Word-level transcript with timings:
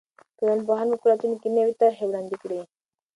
ټولنپوهان 0.37 0.87
به 0.91 0.95
په 1.01 1.05
راتلونکي 1.09 1.39
کې 1.43 1.49
نوې 1.57 1.73
طرحې 1.81 2.05
وړاندې 2.07 2.35
کړي. 2.41 2.59